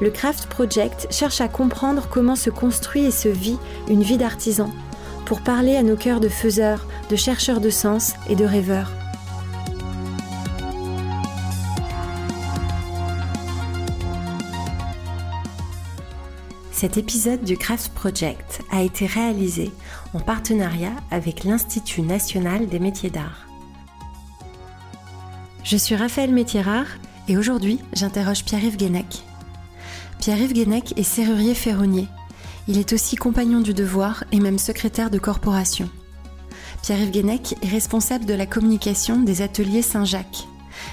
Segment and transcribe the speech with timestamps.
[0.00, 3.58] le Craft Project cherche à comprendre comment se construit et se vit
[3.88, 4.70] une vie d'artisan
[5.26, 8.90] pour parler à nos cœurs de faiseurs, de chercheurs de sens et de rêveurs.
[16.72, 19.70] Cet épisode du Craft Project a été réalisé
[20.14, 23.46] en partenariat avec l'Institut national des métiers d'art.
[25.62, 26.86] Je suis Raphaël Métierard
[27.28, 29.29] et aujourd'hui j'interroge Pierre-Yves Guénec.
[30.20, 32.08] Pierre-Yves Guénec est serrurier ferronnier
[32.70, 35.90] il est aussi compagnon du devoir et même secrétaire de corporation.
[36.82, 40.46] Pierre-Yves Guénec est responsable de la communication des ateliers Saint-Jacques.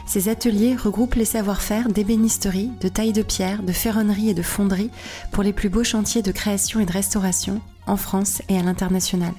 [0.08, 4.89] Ces ateliers regroupent les savoir-faire d'ébénisterie, de taille de pierre, de ferronnerie et de fonderie
[5.31, 9.34] pour les plus beaux chantiers de création et de restauration en France et à l'international.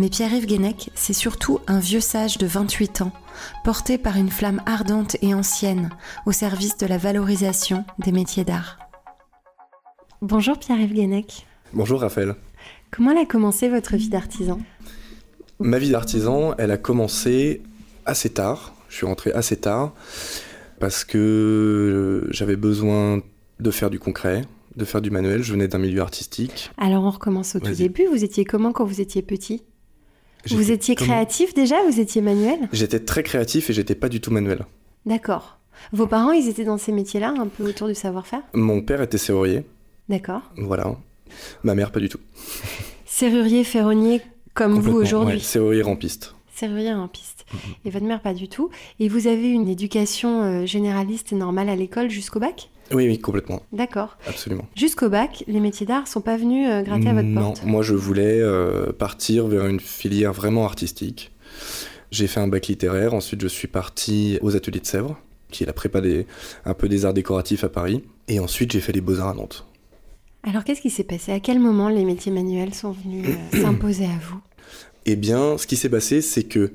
[0.00, 3.12] Mais Pierre-Yves Guénec, c'est surtout un vieux sage de 28 ans,
[3.62, 5.90] porté par une flamme ardente et ancienne
[6.26, 8.89] au service de la valorisation des métiers d'art.
[10.22, 11.46] Bonjour Pierre-Yves Guénec.
[11.72, 12.34] Bonjour Raphaël.
[12.90, 14.60] Comment a commencé votre vie d'artisan?
[15.60, 17.62] Ma vie d'artisan, elle a commencé
[18.04, 18.74] assez tard.
[18.90, 19.94] Je suis rentré assez tard
[20.78, 23.22] parce que j'avais besoin
[23.60, 24.42] de faire du concret,
[24.76, 25.42] de faire du manuel.
[25.42, 26.70] Je venais d'un milieu artistique.
[26.76, 28.04] Alors on recommence au tout début.
[28.04, 29.62] Vous étiez comment quand vous étiez petit?
[30.50, 31.76] Vous étiez créatif déjà?
[31.88, 32.68] Vous étiez manuel?
[32.72, 34.66] J'étais très créatif et j'étais pas du tout manuel.
[35.06, 35.60] D'accord.
[35.92, 38.42] Vos parents, ils étaient dans ces métiers-là, un peu autour du savoir-faire?
[38.52, 39.64] Mon père était serrurier.
[40.10, 40.42] D'accord.
[40.56, 40.96] Voilà.
[41.62, 42.18] Ma mère, pas du tout.
[43.06, 44.20] Serrurier, ferronnier,
[44.54, 45.36] comme vous aujourd'hui.
[45.36, 46.34] Ouais, serrurier rampiste.
[46.52, 47.46] Serrurier rampiste.
[47.54, 47.74] Mm-hmm.
[47.84, 48.70] Et votre mère, pas du tout.
[48.98, 52.70] Et vous avez une éducation euh, généraliste et normale à l'école jusqu'au bac?
[52.92, 53.62] Oui, oui, complètement.
[53.72, 54.18] D'accord.
[54.26, 54.66] Absolument.
[54.74, 57.62] Jusqu'au bac, les métiers d'art sont pas venus euh, gratter à votre porte?
[57.62, 61.30] Non, moi je voulais euh, partir vers une filière vraiment artistique.
[62.10, 65.16] J'ai fait un bac littéraire, ensuite je suis parti aux ateliers de Sèvres,
[65.52, 66.26] qui est la prépa des,
[66.64, 69.66] un peu des arts décoratifs à Paris, et ensuite j'ai fait les beaux-arts à Nantes.
[70.42, 71.32] Alors qu'est-ce qui s'est passé?
[71.32, 74.40] À quel moment les métiers manuels sont venus euh, s'imposer à vous?
[75.06, 76.72] Eh bien, ce qui s'est passé, c'est que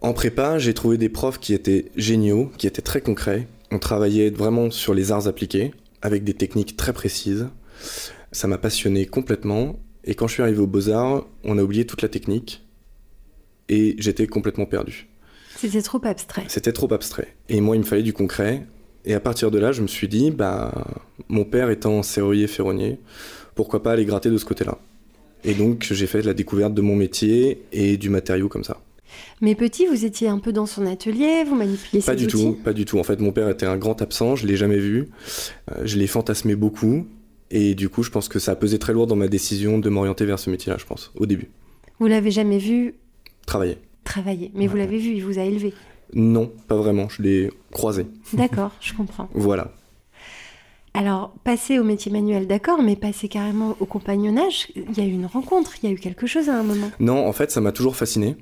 [0.00, 3.48] en prépa, j'ai trouvé des profs qui étaient géniaux, qui étaient très concrets.
[3.70, 5.72] On travaillait vraiment sur les arts appliqués,
[6.02, 7.48] avec des techniques très précises.
[8.30, 9.76] Ça m'a passionné complètement.
[10.04, 12.66] Et quand je suis arrivé aux beaux-arts, on a oublié toute la technique.
[13.70, 15.08] Et j'étais complètement perdu.
[15.56, 16.44] C'était trop abstrait.
[16.48, 17.34] C'était trop abstrait.
[17.48, 18.66] Et moi, il me fallait du concret.
[19.04, 20.72] Et à partir de là, je me suis dit, bah,
[21.28, 22.98] mon père étant serrurier ferronnier,
[23.54, 24.78] pourquoi pas aller gratter de ce côté-là
[25.44, 28.80] Et donc, j'ai fait la découverte de mon métier et du matériau comme ça.
[29.40, 32.72] Mais petit, vous étiez un peu dans son atelier, vous manipuliez Pas du tout, pas
[32.72, 32.98] du tout.
[32.98, 35.08] En fait, mon père était un grand absent, je l'ai jamais vu.
[35.70, 37.06] Euh, je l'ai fantasmé beaucoup.
[37.50, 39.88] Et du coup, je pense que ça a pesé très lourd dans ma décision de
[39.88, 41.48] m'orienter vers ce métier-là, je pense, au début.
[42.00, 42.94] Vous l'avez jamais vu
[43.46, 43.76] Travailler.
[44.02, 44.50] Travailler.
[44.54, 45.74] Mais vous l'avez vu, il vous a élevé
[46.12, 47.08] non, pas vraiment.
[47.08, 48.06] Je l'ai croisé.
[48.32, 49.28] D'accord, je comprends.
[49.34, 49.72] voilà.
[50.96, 55.10] Alors, passer au métier manuel, d'accord, mais passer carrément au compagnonnage, il y a eu
[55.10, 56.88] une rencontre, il y a eu quelque chose à un moment?
[57.00, 58.36] Non, en fait, ça m'a toujours fasciné.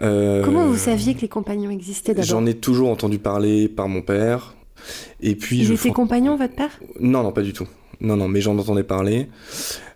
[0.00, 2.28] Euh, Comment vous saviez que les compagnons existaient d'abord?
[2.28, 4.54] J'en ai toujours entendu parler par mon père.
[5.20, 5.60] Et puis.
[5.60, 6.78] Il était compagnon, votre père?
[7.00, 7.66] Non, non, pas du tout.
[8.00, 9.28] Non, non, mais j'en entendais parler.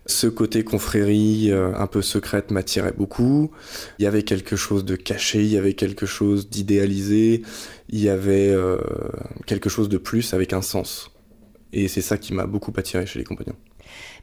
[0.07, 3.51] Ce côté confrérie euh, un peu secrète m'attirait beaucoup.
[3.99, 7.41] Il y avait quelque chose de caché, il y avait quelque chose d'idéalisé,
[7.89, 8.77] il y avait euh,
[9.45, 11.11] quelque chose de plus avec un sens.
[11.73, 13.57] Et c'est ça qui m'a beaucoup attiré chez les compagnons.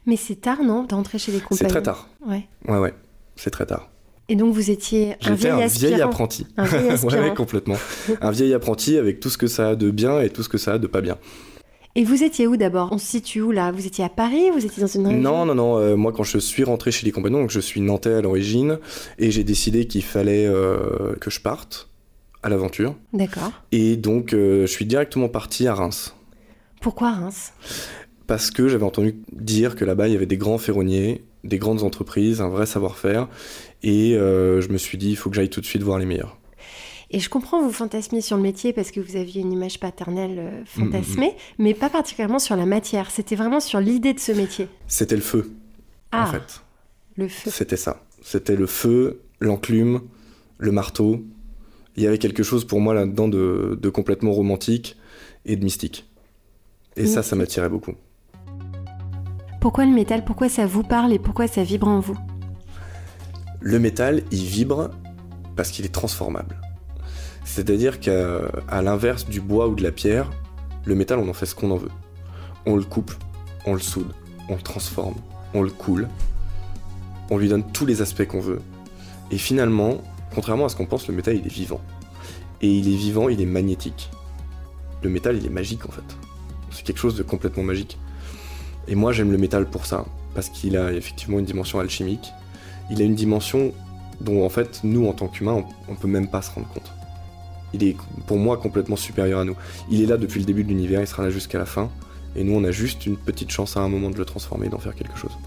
[0.07, 2.09] Mais c'est tard, non, d'entrer chez les compagnons C'est très tard.
[2.25, 2.47] Ouais.
[2.67, 2.93] Ouais, ouais,
[3.35, 3.91] c'est très tard.
[4.27, 6.47] Et donc vous étiez un vieil, un vieil apprenti.
[6.57, 7.77] Un vieil ouais, complètement.
[8.21, 10.57] un vieil apprenti avec tout ce que ça a de bien et tout ce que
[10.57, 11.17] ça a de pas bien.
[11.97, 12.89] Et vous étiez où d'abord?
[12.91, 13.71] On se situe où là?
[13.71, 14.49] Vous étiez à Paris?
[14.51, 15.21] Vous étiez dans une région?
[15.21, 15.77] Non, non, non.
[15.77, 18.79] Euh, moi, quand je suis rentré chez les compagnons, donc je suis nantais à l'origine,
[19.17, 21.87] et j'ai décidé qu'il fallait euh, que je parte
[22.43, 22.95] à l'aventure.
[23.13, 23.51] D'accord.
[23.71, 26.13] Et donc, euh, je suis directement parti à Reims.
[26.81, 27.53] Pourquoi Reims?
[28.27, 31.83] Parce que j'avais entendu dire que là-bas, il y avait des grands ferronniers, des grandes
[31.83, 33.29] entreprises, un vrai savoir-faire,
[33.83, 36.37] et je me suis dit, il faut que j'aille tout de suite voir les meilleurs.
[37.15, 40.37] Et je comprends vous fantasmer sur le métier parce que vous aviez une image paternelle
[40.37, 41.55] euh, fantasmée, mm-hmm.
[41.59, 43.09] mais pas particulièrement sur la matière.
[43.09, 44.67] C'était vraiment sur l'idée de ce métier.
[44.87, 45.49] C'était le feu,
[46.11, 46.61] ah, en fait.
[47.15, 47.51] Le feu.
[47.51, 48.03] C'était ça.
[48.21, 50.01] C'était le feu, l'enclume,
[50.57, 51.23] le marteau.
[51.95, 54.97] Il y avait quelque chose pour moi là-dedans de, complètement romantique
[55.45, 56.05] et de mystique.
[56.97, 57.93] Et ça, ça m'attirait beaucoup.
[59.61, 60.25] Pourquoi le métal?
[60.25, 62.17] Pourquoi ça vous parle et pourquoi ça vibre en vous?
[63.61, 64.89] Le métal, il vibre
[65.55, 66.57] parce qu'il est transformable.
[67.45, 70.29] C'est-à-dire qu'à l'inverse du bois ou de la pierre,
[70.83, 71.91] le métal, on en fait ce qu'on en veut.
[72.65, 73.13] On le coupe,
[73.65, 74.11] on le soude,
[74.49, 75.15] on le transforme,
[75.53, 76.09] on le coule,
[77.29, 78.61] on lui donne tous les aspects qu'on veut.
[79.31, 80.01] Et finalement,
[80.33, 81.79] contrairement à ce qu'on pense, le métal, il est vivant.
[82.61, 84.09] Et il est vivant, il est magnétique.
[85.03, 86.17] Le métal, il est magique en fait.
[86.71, 87.97] C'est quelque chose de complètement magique.
[88.87, 92.33] Et moi, j'aime le métal pour ça, parce qu'il a effectivement une dimension alchimique.
[92.89, 93.71] Il a une dimension
[94.19, 96.91] dont en fait, nous, en tant qu'humains, on, on peut même pas se rendre compte.
[97.75, 99.55] Il est pour moi complètement supérieur à nous.
[99.89, 101.91] Il est là depuis le début de l'univers, il sera là jusqu'à la fin.
[102.37, 104.79] Et nous, on a juste une petite chance à un moment de le transformer, d'en
[104.79, 105.37] faire quelque chose.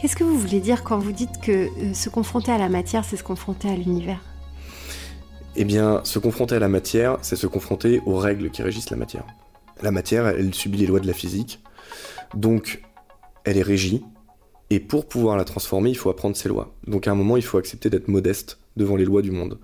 [0.00, 3.04] Qu'est-ce que vous voulez dire quand vous dites que euh, se confronter à la matière,
[3.04, 4.20] c'est se confronter à l'univers?
[5.56, 8.96] Eh bien, se confronter à la matière, c'est se confronter aux règles qui régissent la
[8.96, 9.24] matière.
[9.82, 11.60] La matière, elle subit les lois de la physique,
[12.34, 12.82] donc
[13.48, 14.02] elle est régie,
[14.70, 16.74] et pour pouvoir la transformer, il faut apprendre ses lois.
[16.86, 19.58] Donc à un moment, il faut accepter d'être modeste devant les lois du monde.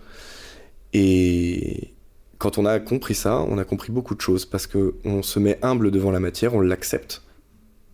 [0.92, 1.94] Et
[2.38, 5.58] quand on a compris ça, on a compris beaucoup de choses, parce qu'on se met
[5.62, 7.22] humble devant la matière, on l'accepte.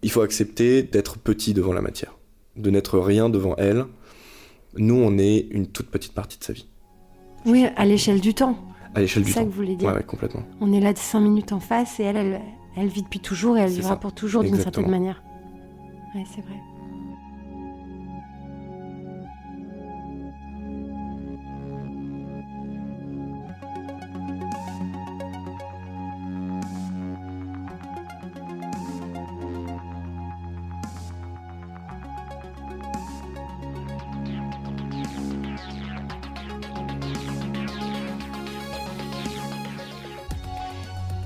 [0.03, 2.15] Il faut accepter d'être petit devant la matière
[2.57, 3.87] de n'être rien devant elle.
[4.77, 6.67] Nous, on est une toute petite partie de sa vie.
[7.47, 8.57] Oui, à l'échelle du temps.
[8.95, 9.35] À l'échelle du temps.
[9.35, 9.93] C'est ça que vous voulez dire.
[9.93, 10.43] Ouais, complètement.
[10.61, 12.41] On est là de 5 minutes en face et elle,
[12.77, 15.23] elle, vit depuis toujours et elle vivra pour toujours d'une certaine manière.
[16.15, 16.57] Ouais, c'est vrai.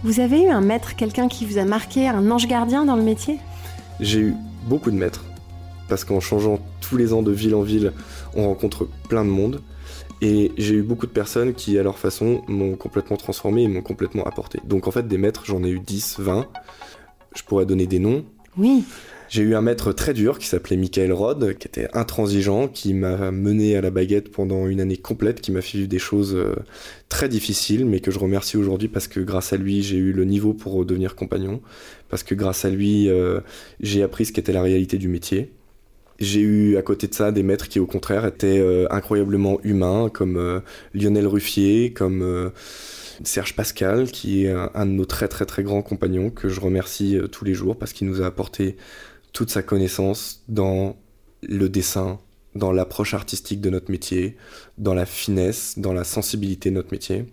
[0.02, 3.02] Vous avez eu un maître, quelqu'un qui vous a marqué, un ange gardien dans le
[3.02, 3.40] métier?
[4.00, 4.34] J'ai eu
[4.64, 5.24] beaucoup de maîtres,
[5.88, 7.92] parce qu'en changeant tous les ans de ville en ville,
[8.34, 9.62] on rencontre plein de monde.
[10.20, 13.82] Et j'ai eu beaucoup de personnes qui, à leur façon, m'ont complètement transformé et m'ont
[13.82, 14.60] complètement apporté.
[14.64, 16.46] Donc en fait, des maîtres, j'en ai eu 10, 20.
[17.34, 18.24] Je pourrais donner des noms.
[18.56, 18.84] Oui.
[19.28, 23.30] J'ai eu un maître très dur qui s'appelait Michael Rod, qui était intransigeant, qui m'a
[23.30, 26.54] mené à la baguette pendant une année complète, qui m'a fait vivre des choses euh,
[27.08, 30.24] très difficiles, mais que je remercie aujourd'hui parce que grâce à lui, j'ai eu le
[30.24, 31.60] niveau pour devenir compagnon,
[32.08, 33.40] parce que grâce à lui, euh,
[33.80, 35.52] j'ai appris ce qu'était la réalité du métier.
[36.20, 40.10] J'ai eu à côté de ça des maîtres qui au contraire étaient euh, incroyablement humains,
[40.12, 40.62] comme
[40.94, 42.52] Lionel Ruffier, comme...
[43.22, 47.16] Serge Pascal, qui est un, de nos très très très grands compagnons, que je remercie
[47.30, 48.74] tous les jours parce qu'il nous a apporté
[49.34, 50.96] toute sa connaissance dans
[51.42, 52.18] le dessin,
[52.54, 54.36] dans l'approche artistique de notre métier,
[54.78, 57.26] dans la finesse, dans la sensibilité de notre métier.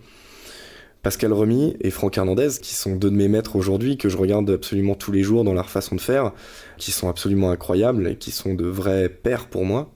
[1.04, 4.50] Pascal Remy et Franck Hernandez, qui sont deux de mes maîtres aujourd'hui, que je regarde
[4.50, 6.34] absolument tous les jours dans leur façon de faire,
[6.78, 9.92] qui sont absolument incroyables et qui sont de vrais pères pour moi.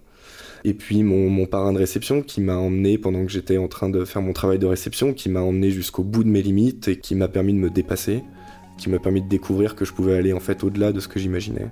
[0.64, 3.90] Et puis mon, mon parrain de réception qui m'a emmené pendant que j'étais en train
[3.90, 7.00] de faire mon travail de réception, qui m'a emmené jusqu'au bout de mes limites et
[7.00, 8.24] qui m'a permis de me dépasser
[8.78, 11.20] qui m'a permis de découvrir que je pouvais aller en fait au-delà de ce que
[11.20, 11.70] j'imaginais.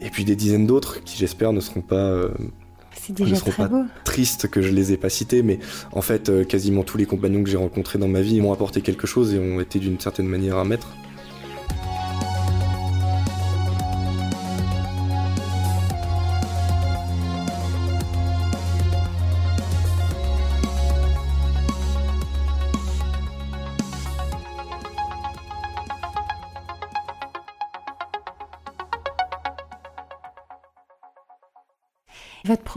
[0.00, 2.30] Et puis des dizaines d'autres qui j'espère ne seront pas euh,
[3.10, 3.70] déjà ne seront pas
[4.04, 5.58] tristes que je les ai pas cités, mais
[5.92, 8.80] en fait euh, quasiment tous les compagnons que j'ai rencontrés dans ma vie m'ont apporté
[8.80, 10.88] quelque chose et ont été d'une certaine manière un maître.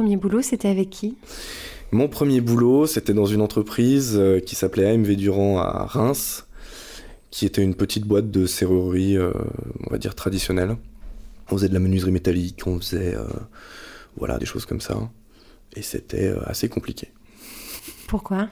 [0.01, 1.15] Premier boulot, c'était avec qui?
[1.91, 6.48] Mon premier boulot, c'était dans une entreprise euh, qui s'appelait AMV Durand à Reims,
[7.29, 9.31] qui était une petite boîte de serrurerie, euh,
[9.86, 10.75] on va dire traditionnelle.
[11.51, 13.25] On faisait de la menuiserie métallique, on faisait euh,
[14.17, 14.98] voilà des choses comme ça,
[15.75, 17.10] et c'était assez compliqué.
[18.08, 18.50] Pourquoi?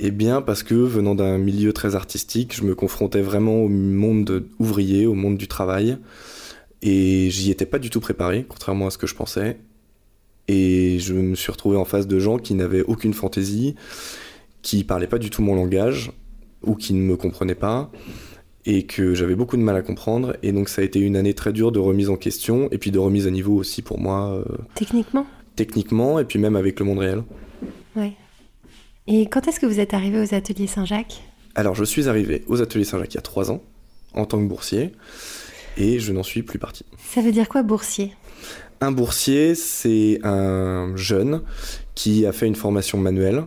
[0.00, 4.48] Eh bien, parce que venant d'un milieu très artistique, je me confrontais vraiment au monde
[4.58, 5.96] ouvrier, au monde du travail,
[6.82, 9.58] et j'y étais pas du tout préparé, contrairement à ce que je pensais.
[10.48, 13.74] Et je me suis retrouvé en face de gens qui n'avaient aucune fantaisie,
[14.62, 16.12] qui parlaient pas du tout mon langage,
[16.62, 17.90] ou qui ne me comprenaient pas,
[18.64, 20.36] et que j'avais beaucoup de mal à comprendre.
[20.42, 22.90] Et donc ça a été une année très dure de remise en question, et puis
[22.90, 24.34] de remise à niveau aussi pour moi.
[24.34, 25.26] Euh, techniquement?
[25.56, 27.22] Techniquement, et puis même avec le monde réel.
[27.94, 28.12] Ouais.
[29.06, 31.22] Et quand est-ce que vous êtes arrivé aux Ateliers Saint-Jacques?
[31.54, 33.62] Alors je suis arrivé aux Ateliers Saint-Jacques il y a trois ans,
[34.14, 34.92] en tant que boursier,
[35.76, 36.84] et je n'en suis plus parti.
[36.98, 38.12] Ça veut dire quoi boursier?
[38.80, 41.42] Un boursier, c'est un jeune
[41.94, 43.44] qui a fait une formation manuelle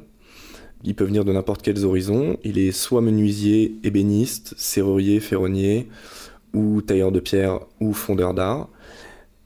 [0.84, 2.38] Il peut venir de n'importe quels horizons.
[2.44, 5.88] Il est soit menuisier, ébéniste, serrurier, ferronnier,
[6.54, 8.70] ou tailleur de pierre, ou fondeur d'art.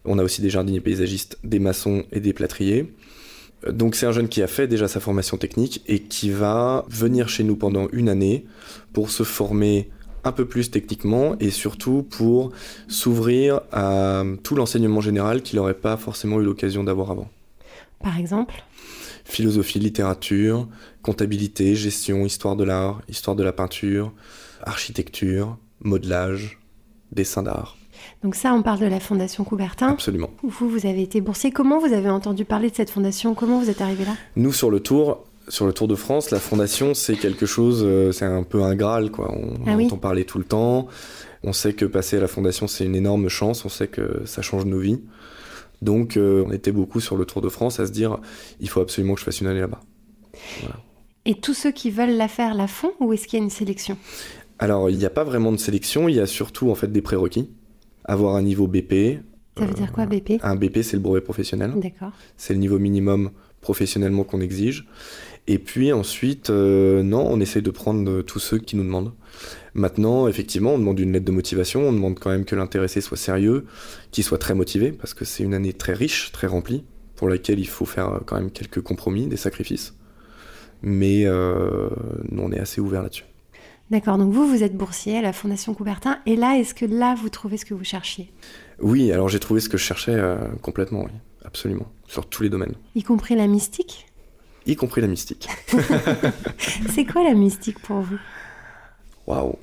[0.05, 2.93] On a aussi des jardiniers paysagistes, des maçons et des plâtriers.
[3.69, 7.29] Donc c'est un jeune qui a fait déjà sa formation technique et qui va venir
[7.29, 8.45] chez nous pendant une année
[8.91, 9.89] pour se former
[10.24, 12.51] un peu plus techniquement et surtout pour
[12.88, 17.30] s'ouvrir à tout l'enseignement général qu'il n'aurait pas forcément eu l'occasion d'avoir avant.
[18.01, 18.63] Par exemple?
[19.25, 20.68] Philosophie, littérature,
[21.01, 24.12] comptabilité, gestion, histoire de l'art, histoire de la peinture,
[24.63, 26.60] architecture, modelage,
[27.12, 27.77] dessin d'art.
[28.22, 29.88] Donc ça, on parle de la Fondation Coubertin.
[29.88, 30.30] Absolument.
[30.42, 31.51] Vous, vous avez été boursier.
[31.51, 33.34] Comment vous avez entendu parler de cette fondation?
[33.34, 34.15] Comment vous êtes arrivé là?
[34.36, 38.12] Nous, sur le tour, sur le Tour de France, la fondation, c'est quelque chose, euh,
[38.12, 39.31] c'est un peu un graal, quoi.
[39.35, 39.85] On, Ah oui.
[39.85, 40.88] entend parler tout le temps.
[41.43, 43.65] On sait que passer à la fondation, c'est une énorme chance.
[43.65, 45.01] On sait que ça change nos vies.
[45.81, 48.19] Donc, euh, on était beaucoup sur le Tour de France à se dire,
[48.62, 49.81] il faut absolument que je fasse une année là-bas.
[51.25, 53.50] Et tous ceux qui veulent la faire la font ou est-ce qu'il y a une
[53.51, 53.97] sélection?
[54.59, 56.07] Alors, il n'y a pas vraiment de sélection.
[56.07, 57.50] Il y a surtout en fait des prérequis.
[58.05, 59.19] Avoir un niveau BP.
[59.57, 61.73] Ça veut dire quoi, BP Un BP, c'est le brevet professionnel.
[61.75, 62.12] D'accord.
[62.38, 63.31] C'est le niveau minimum
[63.62, 64.88] professionnellement qu'on exige.
[65.47, 69.12] Et puis ensuite, euh, non, on essaye de prendre euh, tous ceux qui nous demandent.
[69.73, 73.17] Maintenant, effectivement, on demande une lettre de motivation, on demande quand même que l'intéressé soit
[73.17, 73.65] sérieux,
[74.12, 76.83] qu'il soit très motivé, parce que c'est une année très riche, très remplie,
[77.15, 79.95] pour laquelle il faut faire euh, quand même quelques compromis, des sacrifices.
[80.81, 81.89] Mais euh,
[82.29, 83.25] nous, on est assez ouvert là-dessus.
[83.89, 86.19] D'accord, donc vous, vous êtes boursier à la Fondation Coubertin.
[86.25, 88.31] Et là, est-ce que là, vous trouvez ce que vous cherchiez?
[88.79, 91.12] Oui, alors j'ai trouvé ce que je cherchais euh, complètement, oui,
[91.45, 94.07] absolument, sur tous les domaines, Y compris la mystique?
[94.65, 95.48] Y compris la mystique.
[96.93, 98.20] C'est quoi la mystique pour vous?
[99.25, 99.58] Waouh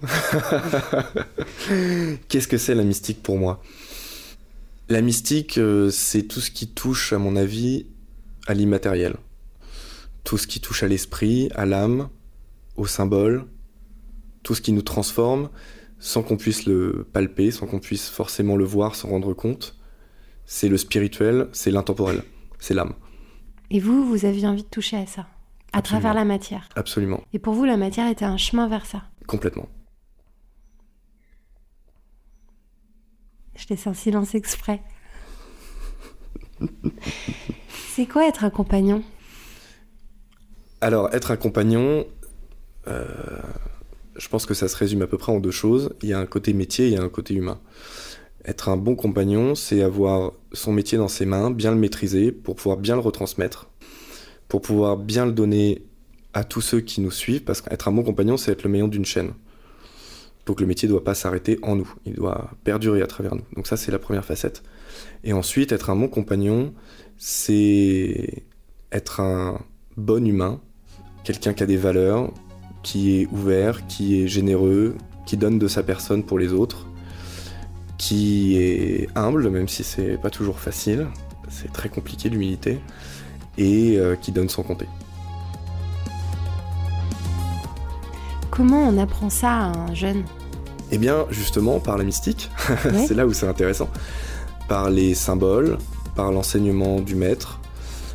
[2.29, 3.63] Qu'est-ce que c'est la mystique pour moi?
[4.89, 7.87] La mystique, euh, c'est tout ce qui touche, à mon avis,
[8.47, 9.17] à l'immatériel.
[10.25, 12.09] Tout ce qui touche à l'esprit, à l'âme,
[12.77, 13.45] au symbole,
[14.43, 15.51] tout ce qui nous transforme
[16.01, 19.77] sans qu'on puisse le palper, sans qu'on puisse forcément le voir, s'en rendre compte.
[20.47, 22.23] C'est le spirituel, c'est l'intemporel,
[22.59, 22.95] c'est l'âme.
[23.71, 25.23] Et vous, vous aviez envie de toucher à ça,
[25.73, 26.01] à Absolument.
[26.01, 26.69] travers la matière.
[26.77, 29.03] Absolument, Et pour vous, la matière était un chemin vers ça.
[29.27, 29.69] complètement.
[33.57, 34.81] Je laisse un silence exprès.
[37.95, 39.03] C'est quoi être un compagnon?
[40.81, 42.07] Alors, être un compagnon,
[42.89, 43.07] euh,
[44.17, 45.95] je pense que ça se résume à peu près en deux choses.
[46.03, 47.61] Il y a un côté métier et il y a un côté humain.
[48.45, 52.57] Être un bon compagnon, c'est avoir son métier dans ses mains, bien le maîtriser pour
[52.57, 53.69] pouvoir bien le retransmettre,
[54.49, 55.85] pour pouvoir bien le donner
[56.33, 58.89] à tous ceux qui nous suivent, parce qu'être un bon compagnon, c'est être le maillon
[58.89, 59.33] d'une chaîne.
[60.47, 63.45] Donc le métier ne doit pas s'arrêter en nous, il doit perdurer à travers nous.
[63.57, 64.63] Donc ça, c'est la première facette.
[65.23, 66.73] Et ensuite, être un bon compagnon,
[67.19, 68.45] c'est
[68.91, 69.61] être un
[69.97, 70.61] bon humain,
[71.25, 72.33] quelqu'un qui a des valeurs,
[72.83, 76.87] qui est ouvert, qui est généreux, qui donne de sa personne pour les autres,
[78.01, 81.07] qui est humble, même si c'est pas toujours facile,
[81.51, 82.81] c'est très compliqué l'humilité,
[83.59, 84.87] et euh, qui donne sans compter.
[88.51, 90.25] Comment on apprend ça à un jeune?
[90.91, 92.51] Eh bien, justement, par la mystique,
[92.87, 93.05] Ouais.
[93.07, 93.91] c'est là où c'est intéressant.
[94.67, 95.77] Par les symboles,
[96.17, 97.61] par l'enseignement du maître,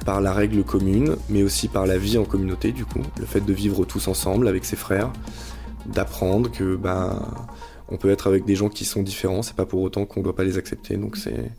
[0.04, 3.02] par la règle commune, mais aussi par la vie en communauté, du coup.
[3.20, 5.12] Le fait de vivre tous ensemble avec ses frères,
[5.86, 7.22] d'apprendre que ben,
[7.90, 10.36] on peut être avec des gens qui sont différents, c'est pas pour autant qu'on doit
[10.36, 10.98] pas les accepter.
[10.98, 11.52] Donc c'est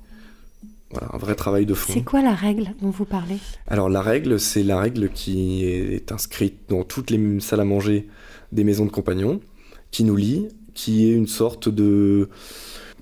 [0.91, 1.93] voilà, un vrai travail de fond.
[1.93, 3.39] C'est quoi la règle dont vous parlez?
[3.67, 8.09] Alors la règle, c'est la règle qui est inscrite dans toutes les salles à manger
[8.53, 9.41] des maisons de compagnons,
[9.91, 12.29] qui nous lie, qui est une sorte de,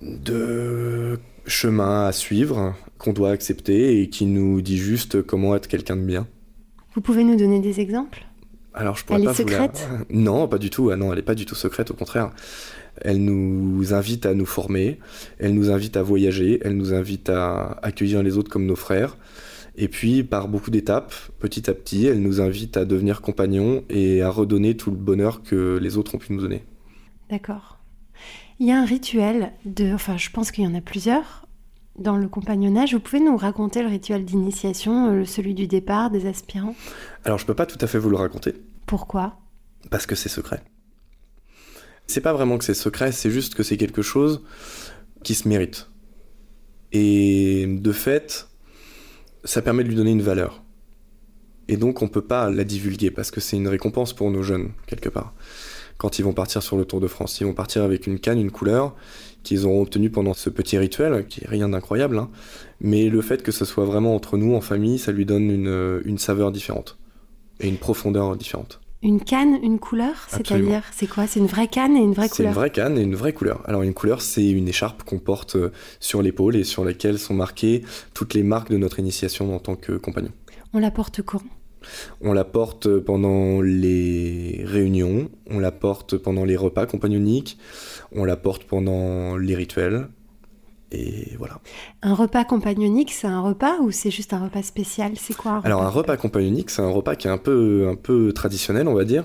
[0.00, 5.97] de chemin à suivre qu'on doit accepter et qui nous dit juste comment être quelqu'un
[5.97, 6.26] de bien.
[6.95, 8.25] Vous pouvez nous donner des exemples?
[8.73, 9.88] Alors je pourrais Elle pas est la- secrète?
[10.11, 10.90] Non, pas du tout.
[10.90, 11.90] Ah non, elle est pas du tout secrète.
[11.90, 12.31] Au contraire,
[13.00, 14.98] elle nous invite à nous former.
[15.38, 16.60] Elle nous invite à voyager.
[16.62, 19.16] Elle nous invite à accueillir les autres comme nos frères.
[19.76, 24.22] Et puis, par beaucoup d'étapes, petit à petit, elle nous invite à devenir compagnons et
[24.22, 26.64] à redonner tout le bonheur que les autres ont pu nous donner.
[27.28, 27.78] D'accord.
[28.60, 29.92] Il y a un rituel de.
[29.92, 31.46] Enfin, je pense qu'il y en a plusieurs
[31.98, 32.94] dans le compagnonnage.
[32.94, 36.76] Vous pouvez nous raconter le rituel d'initiation, euh, celui du départ des aspirants?
[37.24, 38.54] Alors, je peux pas tout à fait vous le raconter
[38.86, 39.38] Pourquoi?
[39.90, 40.62] Parce que c'est secret.
[42.06, 44.42] C'est pas vraiment que c'est secret, c'est juste que c'est quelque chose
[45.23, 45.88] qui se mérite.
[46.92, 48.49] Et de fait,
[49.42, 50.62] ça permet de lui donner une valeur.
[51.66, 54.73] Et donc on peut pas la divulguer parce que c'est une récompense pour nos jeunes,
[54.87, 55.34] quelque part.
[55.96, 58.38] Quand ils vont partir sur le Tour de France, ils vont partir avec une canne,
[58.38, 58.94] une couleur
[59.42, 62.18] qu'ils auront obtenue pendant ce petit rituel, qui est rien d'incroyable.
[62.18, 62.30] hein.
[62.80, 66.02] Mais le fait que ce soit vraiment entre nous, en famille, ça lui donne une,
[66.04, 66.99] une saveur différente
[67.61, 68.80] et une profondeur différente.
[69.04, 71.26] Une canne, une couleur C'est-à-dire, c'est quoi?
[71.26, 73.34] C'est une vraie canne et une vraie couleur C'est une vraie canne et une vraie
[73.34, 73.61] couleur.
[73.66, 77.34] Alors, une couleur, c'est une écharpe qu'on porte euh, sur l'épaule et sur laquelle sont
[77.34, 77.82] marquées
[78.14, 80.30] toutes les marques de notre initiation en tant que compagnon.
[80.73, 81.42] On la porte quand?
[82.23, 87.58] On la porte pendant les réunions, on la porte pendant les repas compagnoniques,
[88.12, 90.08] on la porte pendant les rituels,
[90.94, 91.60] et voilà.
[92.02, 95.12] Un repas compagnonique, c'est un repas ou c'est juste un repas spécial?
[95.16, 98.32] C'est quoi Alors un repas compagnonique, c'est un repas qui est un peu, un peu
[98.32, 99.24] traditionnel, on va dire.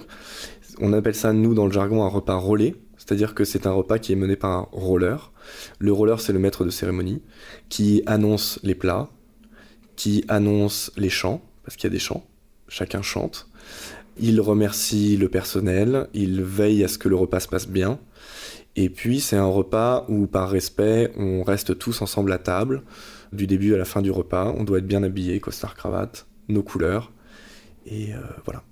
[0.79, 2.75] On appelle ça, nous, dans le jargon, un repas rollé.
[2.97, 5.31] C'est-à-dire que c'est un repas qui est mené par un roller.
[5.79, 7.21] Le roller, c'est le maître de cérémonie,
[7.69, 9.09] qui annonce les plats,
[9.95, 12.23] qui annonce les chants, parce qu'il y a des chants,
[12.67, 13.49] chacun chante.
[14.19, 17.99] Il remercie le personnel, il veille à ce que le repas se passe bien,
[18.81, 22.83] et puis c'est un repas où par respect on reste tous ensemble à table,
[23.33, 24.53] du début à la fin du repas.
[24.57, 27.12] On doit être bien habillé, costard cravate, nos couleurs.
[27.86, 28.63] Et euh, voilà.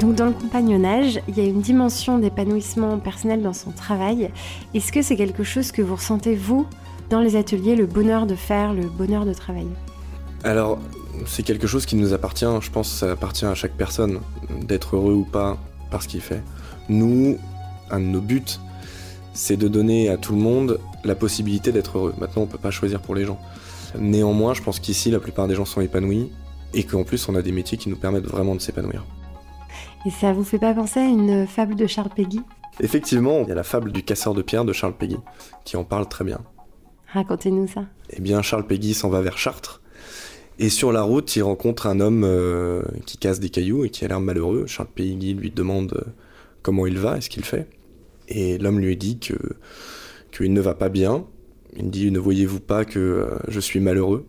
[0.00, 4.30] Donc dans le compagnonnage, il y a une dimension d'épanouissement personnel dans son travail.
[4.72, 6.66] Est-ce que c'est quelque chose que vous ressentez, vous,
[7.10, 9.68] dans les ateliers, le bonheur de faire, le bonheur de travailler?
[10.42, 10.78] Alors,
[11.26, 14.20] c'est quelque chose qui nous appartient, je pense que ça appartient à chaque personne,
[14.62, 15.58] d'être heureux ou pas
[15.90, 16.42] par ce qu'il fait.
[16.88, 17.36] Nous,
[17.90, 18.42] un de nos buts,
[19.34, 22.14] c'est de donner à tout le monde la possibilité d'être heureux.
[22.18, 23.38] Maintenant, on ne peut pas choisir pour les gens.
[23.98, 26.30] Néanmoins, je pense qu'ici, la plupart des gens sont épanouis
[26.72, 29.04] et qu'en plus, on a des métiers qui nous permettent vraiment de s'épanouir.
[30.06, 32.40] Et ça vous fait pas penser à une fable de Charles Péguy
[32.80, 35.18] Effectivement, il y a la fable du casseur de pierre de Charles Péguy,
[35.64, 36.40] qui en parle très bien.
[37.12, 37.84] Racontez-nous ça.
[38.10, 39.82] Eh bien, Charles Péguy s'en va vers Chartres.
[40.58, 44.04] Et sur la route, il rencontre un homme euh, qui casse des cailloux et qui
[44.04, 44.66] a l'air malheureux.
[44.66, 46.10] Charles Péguy lui demande euh,
[46.62, 47.68] comment il va et ce qu'il fait?
[48.28, 49.34] Et l'homme lui dit que
[50.32, 51.26] qu'il ne va pas bien.
[51.76, 54.26] Il dit Ne voyez-vous pas que euh, je suis malheureux?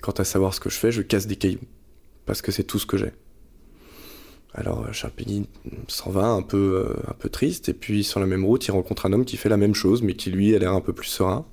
[0.00, 1.60] Quant à savoir ce que je fais, je casse des cailloux.
[2.26, 3.12] Parce que c'est tout ce que j'ai.
[4.54, 5.46] Alors euh, Charles Peggy
[5.88, 8.72] s'en va un peu, euh, un peu triste, et puis sur la même route, il
[8.72, 10.92] rencontre un homme qui fait la même chose, mais qui lui a l'air un peu
[10.92, 11.46] plus serein.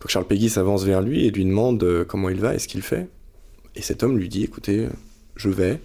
[0.00, 2.68] Donc Charles Peggy s'avance vers lui et lui demande euh, comment il va et ce
[2.68, 3.08] qu'il fait.
[3.74, 4.86] Et cet homme lui dit, écoutez,
[5.34, 5.80] je vais,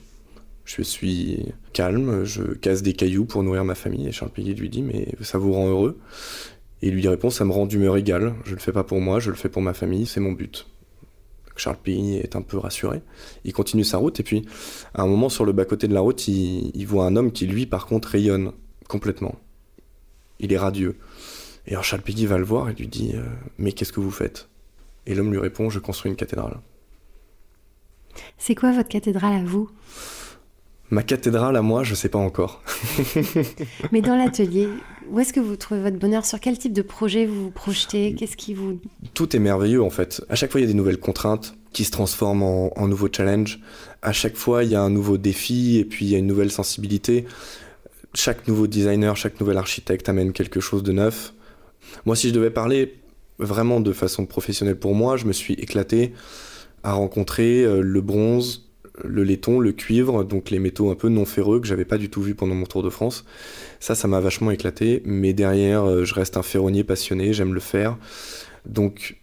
[0.66, 4.08] je suis calme, je casse des cailloux pour nourrir ma famille.
[4.08, 5.98] Et Charles Peggy lui dit, mais ça vous rend heureux?
[6.82, 9.20] Et il lui répond, ça me rend d'humeur égale, je le fais pas pour moi,
[9.20, 10.68] je le fais pour ma famille, c'est mon but.
[11.60, 13.02] Charles Pigny est un peu rassuré.
[13.44, 14.46] Il continue sa route et puis
[14.94, 17.66] à un moment sur le bas-côté de la route, il, voit un homme qui lui
[17.66, 18.52] par contre rayonne
[18.88, 19.36] complètement.
[20.40, 20.98] Il est radieux.
[21.68, 23.24] Et alors Charles Pigny va le voir et lui dit euh,
[23.58, 24.48] Mais qu'est-ce que vous faites?
[25.06, 26.60] Et l'homme lui répond Je construis une cathédrale.
[28.38, 29.70] C'est quoi votre cathédrale à vous?
[30.92, 32.64] Ma cathédrale à moi, je sais pas encore.
[33.92, 34.68] Mais dans l'atelier,
[35.12, 36.26] où est-ce que vous trouvez votre bonheur?
[36.26, 38.16] Sur quel type de projet vous vous projetez?
[38.16, 38.80] Qu'est-ce qui vous...
[39.14, 40.22] Tout est merveilleux en fait.
[40.30, 43.10] À chaque fois, il y a des nouvelles contraintes qui se transforment en, en nouveaux
[43.12, 43.60] challenges.
[44.02, 46.28] À chaque fois, il y a un nouveau défi et puis il y a une
[46.28, 47.26] nouvelle sensibilité.
[48.14, 51.34] Chaque nouveau designer, chaque nouvel architecte amène quelque chose de neuf.
[52.06, 52.96] Moi, si je devais parler
[53.38, 56.14] vraiment de façon professionnelle pour moi, je me suis éclaté
[56.84, 58.69] à rencontrer euh, le bronze,
[59.04, 62.10] le laiton, le cuivre, donc les métaux un peu non ferreux que j'avais pas du
[62.10, 63.26] tout vu pendant mon tour de France.
[63.80, 67.60] Ça, ça m'a vachement éclaté, mais derrière, euh, je reste un ferronnier passionné, j'aime le
[67.60, 67.98] faire.
[68.66, 69.18] Donc,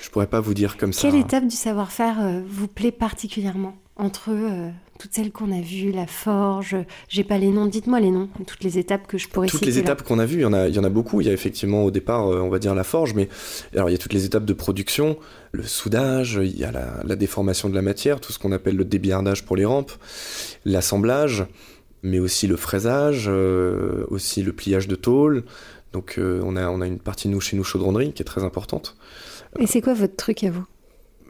[0.00, 1.02] je pourrais pas vous dire comme ça.
[1.02, 3.76] Quelle étape du savoir-faire euh, vous plaît particulièrement?
[3.98, 6.76] Entre euh, toutes celles qu'on a vues, la forge,
[7.08, 9.70] j'ai pas les noms, dites-moi les noms, toutes les étapes que je pourrais toutes citer.
[9.70, 11.20] Toutes les étapes qu'on a vues, il y, en a, il y en a beaucoup.
[11.20, 13.28] Il y a effectivement au départ, euh, on va dire la forge, mais
[13.74, 15.18] alors il y a toutes les étapes de production,
[15.52, 18.84] le soudage, il y a la, déformation de la matière, tout ce qu'on appelle le
[18.84, 19.92] débillardage pour les rampes,
[20.64, 21.44] l'assemblage,
[22.02, 25.44] mais aussi le fraisage, euh, aussi le pliage de tôle.
[25.92, 28.44] Donc euh, on, a, on a une partie nous chez nous chaudronnerie qui est très
[28.44, 28.96] importante.
[29.58, 30.64] Et c'est quoi votre truc à vous?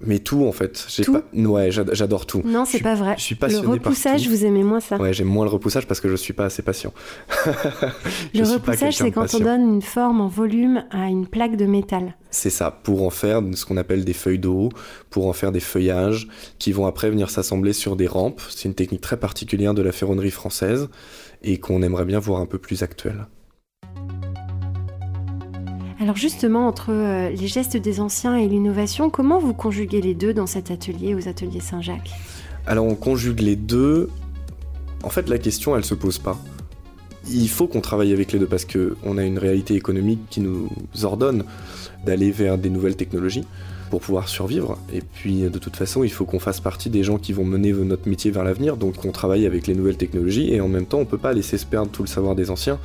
[0.01, 0.87] Mais tout en fait.
[1.03, 1.23] Tout pas...
[1.35, 2.43] Ouais, j'adore tout.
[2.45, 3.15] Non, c'est pas vrai.
[3.19, 6.01] Je suis passionné Le repoussage, vous aimez moins ça Ouais, j'aime moins le repoussage parce
[6.01, 6.93] que je suis pas assez patient.
[8.35, 12.15] le repoussage, c'est quand on donne une forme en volume à une plaque de métal.
[12.31, 14.69] C'est ça, pour en faire ce qu'on appelle des feuilles d'eau,
[15.11, 18.43] pour en faire des feuillages qui vont après venir s'assembler sur des rampes.
[18.51, 20.89] C'est une technique très particulière de la ferronnerie française
[21.43, 23.27] et qu'on aimerait bien voir un peu plus actuelle.
[26.01, 30.33] Alors justement, entre euh, les gestes des anciens et l'innovation, comment vous conjuguez les deux
[30.33, 32.11] dans cet atelier, aux ateliers Saint-Jacques?
[32.67, 34.09] Alors on conjugue les deux.
[35.03, 36.39] En fait, la question, elle se pose pas.
[37.29, 40.69] Il faut qu'on travaille avec les deux parce qu'on a une réalité économique qui nous
[41.03, 41.45] ordonne
[42.07, 43.45] d'aller vers des nouvelles technologies.
[43.89, 44.79] pour pouvoir survivre.
[44.93, 47.73] Et puis de toute façon, il faut qu'on fasse partie des gens qui vont mener
[47.73, 50.99] notre métier vers l'avenir, donc on travaille avec les nouvelles technologies et en même temps,
[50.99, 52.79] on peut pas laisser se perdre tout le savoir des anciens.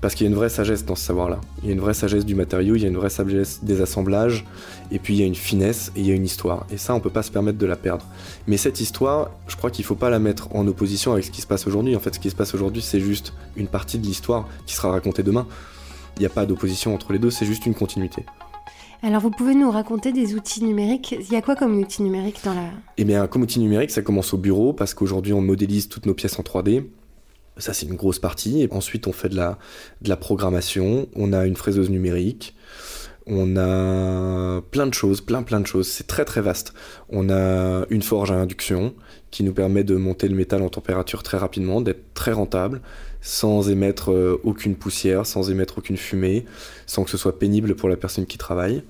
[0.00, 1.40] Parce qu'il y a une vraie sagesse dans ce savoir-là.
[1.62, 3.82] Il y a une vraie sagesse du matériau, il y a une vraie sagesse des
[3.82, 4.46] assemblages,
[4.90, 6.66] et puis il y a une finesse et il y a une histoire.
[6.70, 8.06] Et ça, on peut pas se permettre de la perdre.
[8.46, 11.42] Mais cette histoire, je crois qu'il faut pas la mettre en opposition avec ce qui
[11.42, 11.94] se passe aujourd'hui.
[11.96, 14.90] En fait, ce qui se passe aujourd'hui, c'est juste une partie de l'histoire qui sera
[14.90, 15.46] racontée demain.
[16.16, 18.24] Il n'y a pas d'opposition entre les deux, c'est juste une continuité.
[19.02, 22.40] Alors vous pouvez nous raconter des outils numériques Il y a quoi comme outil numérique
[22.44, 22.68] dans la...
[22.98, 26.12] Eh bien, comme outil numérique, ça commence au bureau parce qu'aujourd'hui on modélise toutes nos
[26.12, 26.84] pièces en 3D.
[27.60, 28.66] Ça, c'est une grosse partie.
[28.70, 29.58] Ensuite, on fait de la,
[30.02, 31.08] de la programmation.
[31.14, 32.54] On a une fraiseuse numérique.
[33.26, 35.88] On a plein de choses, plein plein de choses.
[35.88, 36.72] C'est très très vaste.
[37.10, 38.94] On a une forge à induction
[39.30, 42.80] qui nous permet de monter le métal en température très rapidement, d'être très rentable,
[43.20, 46.44] sans émettre euh, aucune poussière, sans émettre aucune fumée,
[46.86, 48.82] sans que ce soit pénible pour la personne qui travaille.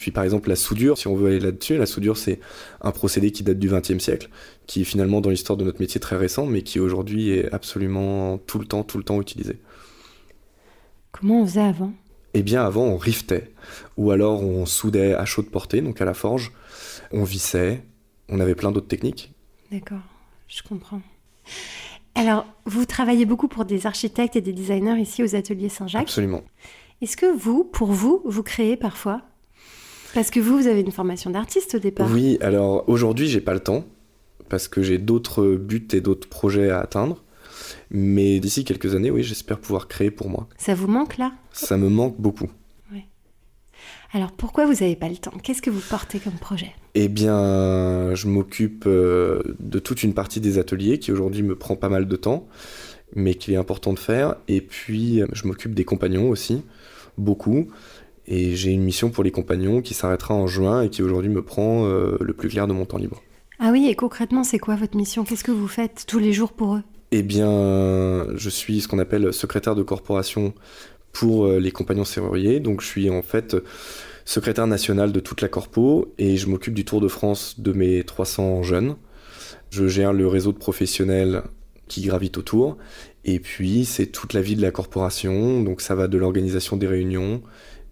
[0.00, 2.40] Puis par exemple la soudure, si on veut aller là-dessus, la soudure c'est
[2.80, 4.30] un procédé qui date du XXe siècle,
[4.66, 8.38] qui est finalement dans l'histoire de notre métier très récent, mais qui aujourd'hui est absolument
[8.38, 9.58] tout le temps, tout le temps utilisé.
[11.12, 11.92] Comment on faisait avant?
[12.32, 13.52] Eh bien avant on riftait,
[13.98, 16.50] ou alors on soudait à chaude portée, donc à la forge,
[17.12, 17.82] on vissait,
[18.30, 19.34] on avait plein d'autres techniques.
[19.70, 20.00] D'accord,
[20.48, 21.02] je comprends.
[22.14, 26.04] Alors, vous travaillez beaucoup pour des architectes et des designers ici aux ateliers Saint-Jacques.
[26.04, 26.42] Absolument.
[27.02, 29.22] Est-ce que vous, pour vous, vous créez parfois?
[30.14, 32.08] Parce que vous, vous avez une formation d'artiste au départ.
[32.10, 33.84] Oui, alors aujourd'hui, j'ai pas le temps
[34.48, 37.22] parce que j'ai d'autres buts et d'autres projets à atteindre.
[37.90, 40.48] Mais d'ici quelques années, oui, j'espère pouvoir créer pour moi.
[40.58, 41.32] Ça vous manque là?
[41.52, 42.48] Ça me manque beaucoup.
[42.92, 43.04] Oui.
[44.12, 45.32] Alors pourquoi vous n'avez pas le temps?
[45.42, 46.72] Qu'est-ce que vous portez comme projet?
[46.94, 51.76] Eh bien, je m'occupe euh, de toute une partie des ateliers qui aujourd'hui me prend
[51.76, 52.48] pas mal de temps,
[53.14, 54.36] mais qu'il est important de faire.
[54.48, 56.62] Et puis, je m'occupe des compagnons aussi,
[57.18, 57.68] beaucoup.
[58.30, 61.42] Et j'ai une mission pour les compagnons qui s'arrêtera en juin et qui aujourd'hui me
[61.42, 63.22] prend euh, le plus clair de mon temps libre.
[63.58, 65.24] Ah oui, et concrètement, c'est quoi votre mission?
[65.24, 66.82] Qu'est-ce que vous faites tous les jours pour eux?
[67.10, 70.54] Eh bien, je suis ce qu'on appelle secrétaire de corporation
[71.12, 72.60] pour euh, les compagnons serruriers.
[72.60, 73.56] Donc je suis en fait
[74.24, 78.04] secrétaire national de toute la corpo et je m'occupe du Tour de France de mes
[78.04, 78.94] 300 jeunes.
[79.70, 81.42] Je gère le réseau de professionnels
[81.88, 82.78] qui gravitent autour.
[83.24, 85.62] Et puis, c'est toute la vie de la corporation.
[85.62, 87.42] Donc, ça va de l'organisation des réunions,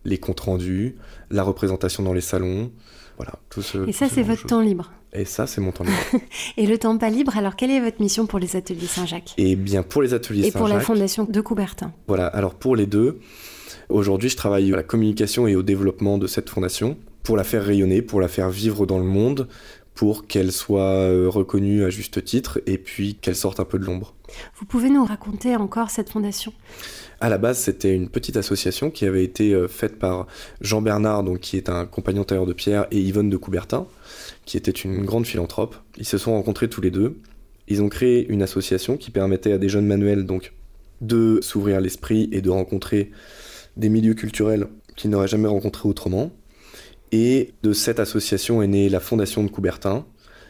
[0.08, 0.96] les comptes rendus,
[1.30, 2.70] la représentation dans les salons.
[3.16, 6.22] Voilà, tout ce, Et ça, c'est votre temps libre Et ça, c'est mon temps libre.
[6.56, 9.34] et le temps pas libre, alors quelle est votre mission pour les ateliers Saint-Jacques?
[9.38, 10.56] Eh bien, pour les ateliers Saint-Jacques.
[10.56, 11.92] Et pour la fondation de Coubertin.
[12.06, 13.18] Voilà, alors pour les deux,
[13.88, 17.64] aujourd'hui, je travaille à la communication et au développement de cette fondation pour la faire
[17.64, 19.48] rayonner, pour la faire vivre dans le monde,
[19.98, 23.84] pour qu'elle soit euh, reconnue à juste titre et puis qu'elle sorte un peu de
[23.84, 24.14] l'ombre.
[24.60, 26.52] Vous pouvez nous raconter encore cette fondation?
[27.20, 30.26] À la base, c'était une petite association qui avait été euh, faite par
[30.60, 33.86] Jean Bernard, qui est un compagnon tailleur de pierre, et Yvonne de Coubertin,
[34.44, 35.76] qui était une grande philanthrope.
[35.96, 37.18] Ils se sont rencontrés tous les deux.
[37.66, 40.52] Ils ont créé une association qui permettait à des jeunes manuels donc
[41.00, 43.10] de s'ouvrir l'esprit et de rencontrer
[43.76, 46.30] des milieux culturels qu'ils n'auraient jamais rencontrés autrement.
[47.12, 50.04] Et de cette association est née la Fondation de Coubertin,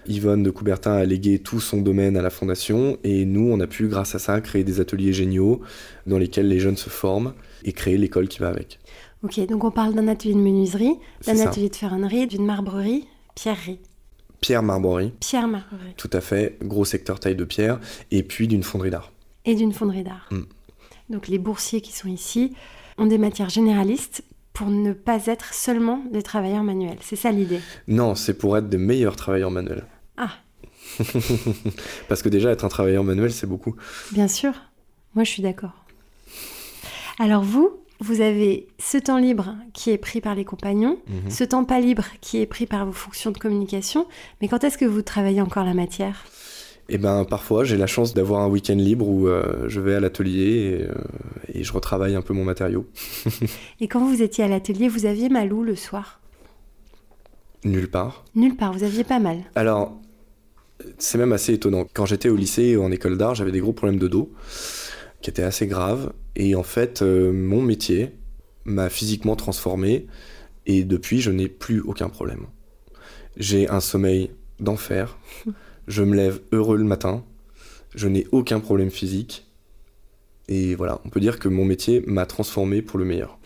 [0.09, 3.67] Yvonne de Coubertin a légué tout son domaine à la fondation et nous, on a
[3.67, 5.61] pu, grâce à ça, créer des ateliers géniaux
[6.07, 8.79] dans lesquels les jeunes se forment et créer l'école qui va avec.
[9.23, 10.95] Ok, donc on parle d'un atelier de menuiserie,
[11.27, 13.81] d'un atelier de ferronnerie, d'une marbrerie, pierrerie.
[14.41, 15.13] Pierre marbrerie.
[15.21, 15.95] Pierre marbrerie.
[15.97, 19.13] Tout à fait, gros secteur taille de pierre, et puis d'une fonderie d'art.
[19.45, 20.29] Et d'une fonderie d'art.
[20.31, 20.43] Mm.
[21.11, 22.55] Donc les boursiers qui sont ici
[22.97, 26.99] ont des matières généralistes pour ne pas être seulement des travailleurs manuels.
[27.01, 27.61] C'est ça l'idée?
[27.87, 29.85] Non, c'est pour être des meilleurs travailleurs manuels.
[30.19, 30.31] Ah
[32.09, 33.77] Parce que déjà, être un travailleur manuel, c'est beaucoup.
[34.13, 34.53] Bien sûr.
[35.15, 35.85] Moi, je suis d'accord.
[37.19, 41.31] Alors vous, vous avez ce temps libre qui est pris par les compagnons, mhm.
[41.31, 44.07] ce temps pas libre qui est pris par vos fonctions de communication,
[44.41, 46.25] mais quand est-ce que vous travaillez encore la matière?
[46.91, 50.01] Eh ben parfois j'ai la chance d'avoir un week-end libre où euh, je vais à
[50.01, 50.95] l'atelier euh,
[51.53, 52.87] et, je retravaille un peu mon matériau.
[53.81, 56.21] et quand vous étiez à l'atelier, vous aviez mal où le soir?
[57.65, 58.25] Nulle part.
[58.35, 59.39] Nulle part, vous aviez pas mal.
[59.55, 59.99] Alors
[60.99, 61.87] c'est même assez étonnant.
[61.93, 64.33] Quand j'étais au lycée ou en école d'art, j'avais des gros problèmes de dos
[65.21, 68.13] qui étaient assez graves et en fait euh, mon métier
[68.65, 70.07] m'a physiquement transformé
[70.67, 72.47] et depuis je n'ai plus aucun problème.
[73.37, 75.19] J'ai un sommeil d'enfer.
[75.89, 77.25] Je me lève heureux le matin.
[77.95, 79.47] Je n'ai aucun problème physique.
[80.47, 83.39] Et voilà, on peut dire que mon métier m'a transformé pour le meilleur.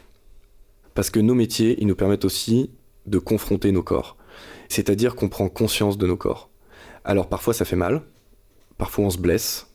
[0.95, 2.71] Parce que nos métiers, ils nous permettent aussi
[3.07, 4.17] de confronter nos corps.
[4.69, 6.51] C'est-à-dire qu'on prend conscience de nos corps.
[7.05, 8.03] Alors parfois ça fait mal,
[8.79, 9.69] parfois on se blesse,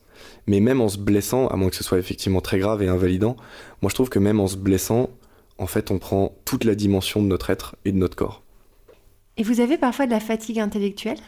[0.46, 3.36] mais même en se blessant, à moins que ce soit effectivement très grave et invalidant,
[3.82, 5.10] moi je trouve que même en se blessant,
[5.58, 8.42] en fait on prend toute la dimension de notre être et de notre corps.
[9.40, 11.18] Et vous avez parfois de la fatigue intellectuelle?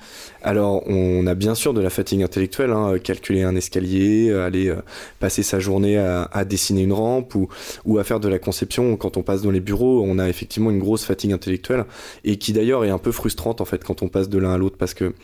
[0.42, 4.82] Alors, on a bien sûr de la fatigue intellectuelle, hein, calculer un escalier, aller euh,
[5.20, 7.48] passer sa journée à, dessiner une rampe ou,
[7.84, 8.96] ou, à faire de la conception.
[8.96, 11.84] Quand on passe dans les bureaux, on a effectivement une grosse fatigue intellectuelle
[12.24, 14.58] et qui d'ailleurs est un peu frustrante en fait quand on passe de l'un à
[14.58, 15.14] l'autre parce que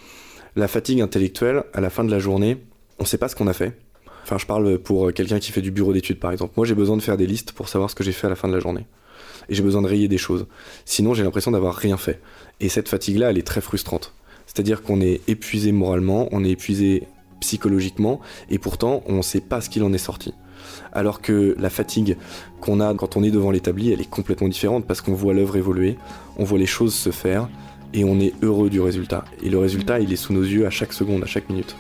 [0.56, 2.58] la fatigue intellectuelle, à la fin de la journée,
[2.98, 3.78] on ne sait pas ce qu'on a fait.
[4.24, 6.54] Enfin, je parle pour quelqu'un qui fait du bureau d'études par exemple.
[6.56, 8.36] Moi, j'ai besoin de faire des listes pour savoir ce que j'ai fait à la
[8.36, 8.86] fin de la journée
[9.48, 10.46] et j'ai besoin de rayer des choses.
[10.84, 12.20] Sinon, j'ai l'impression d'avoir rien fait.
[12.60, 14.14] Et cette fatigue-là, elle est très frustrante.
[14.46, 17.04] C'est-à-dire qu'on est épuisé moralement, on est épuisé
[17.40, 20.32] psychologiquement, et pourtant, on ne sait pas ce qu'il en est sorti.
[20.92, 22.16] Alors que la fatigue
[22.60, 25.56] qu'on a quand on est devant l'établi, elle est complètement différente parce qu'on voit l'œuvre
[25.56, 25.96] évoluer,
[26.38, 27.48] on voit les choses se faire,
[27.94, 29.24] et on est heureux du résultat.
[29.42, 31.76] Et le résultat, il est sous nos yeux à chaque seconde, à chaque minute.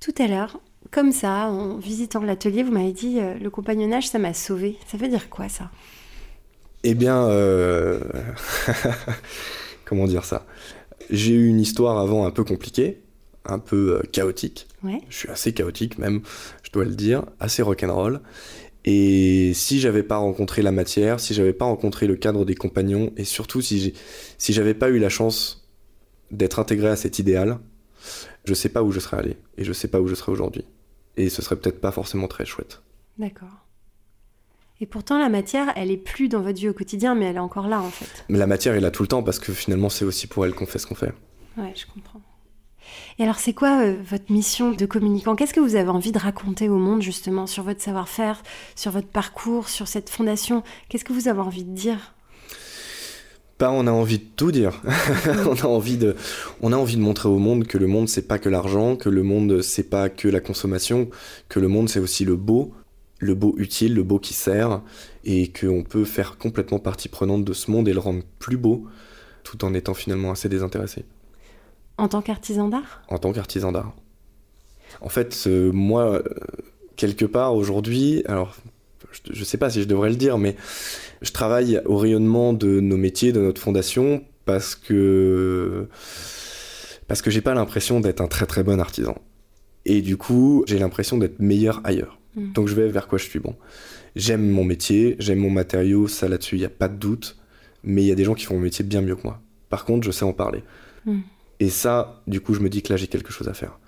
[0.00, 0.58] Tout à l'heure,
[0.90, 4.76] comme ça, en visitant l'atelier, vous m'avez dit euh, le compagnonnage, ça m'a sauvé.
[4.86, 5.70] Ça veut dire quoi ça?
[6.82, 8.00] Eh bien, euh,
[9.84, 10.46] comment dire ça?
[11.10, 13.00] J'ai eu une histoire avant un peu compliquée,
[13.44, 14.66] un peu euh, chaotique.
[15.08, 16.22] Je suis assez chaotique même,
[16.62, 18.20] je dois le dire, assez rock'n'roll.
[18.84, 23.12] Et si j'avais pas rencontré la matière, si j'avais pas rencontré le cadre des compagnons,
[23.16, 23.92] et surtout si
[24.38, 25.68] si j'avais pas eu la chance
[26.30, 27.58] d'être intégré à cet idéal,
[28.44, 30.64] je sais pas où je serais allé et je sais pas où je serais aujourd'hui.
[31.20, 32.80] Et ce serait peut-être pas forcément très chouette.
[33.18, 33.66] D'accord.
[34.80, 37.40] Et pourtant, la matière, elle est plus dans votre vie au quotidien, mais elle est
[37.40, 38.24] encore là en fait.
[38.30, 40.64] La matière est là tout le temps parce que finalement, c'est aussi pour elle qu'on
[40.64, 41.12] fait ce qu'on fait.
[41.58, 42.22] Ouais, je comprends.
[43.18, 45.36] Et alors, c'est quoi euh, votre mission de communicant?
[45.36, 48.42] Qu'est-ce que vous avez envie de raconter au monde justement sur votre savoir-faire,
[48.74, 50.62] sur votre parcours, sur cette fondation?
[50.88, 52.14] Qu'est-ce que vous avez envie de dire?
[53.68, 54.80] On a envie de tout dire.
[55.46, 56.16] on a envie de,
[56.62, 59.08] on a envie de montrer au monde que le monde c'est pas que l'argent, que
[59.08, 61.10] le monde c'est pas que la consommation,
[61.48, 62.72] que le monde c'est aussi le beau,
[63.18, 64.80] le beau utile, le beau qui sert,
[65.24, 68.86] et qu'on peut faire complètement partie prenante de ce monde et le rendre plus beau,
[69.44, 71.04] tout en étant finalement assez désintéressé.
[71.98, 73.02] En tant qu'artisan d'art?
[73.08, 73.92] En tant qu'artisan d'art.
[75.02, 76.22] En fait, moi, euh,
[76.96, 78.56] quelque part aujourd'hui, alors
[79.30, 80.56] je ne sais pas si je devrais le dire, mais
[81.22, 85.86] je travaille au rayonnement de nos métiers, de notre fondation, parce que
[87.06, 89.16] parce que j'ai pas l'impression d'être un très très bon artisan.
[89.84, 92.18] Et du coup, j'ai l'impression d'être meilleur ailleurs.
[92.36, 92.52] Hmm.
[92.52, 93.56] Donc je vais vers quoi je suis bon.
[94.16, 97.36] J'aime mon métier, j'aime mon matériau, ça là-dessus, il n'y a pas de doute.
[97.82, 99.40] Mais il y a des gens qui font mon métier bien mieux que moi.
[99.70, 100.62] Par contre, je sais en parler.
[101.06, 101.20] Hmm.
[101.60, 103.78] Et ça, du coup, je me dis que là, j'ai quelque chose à faire.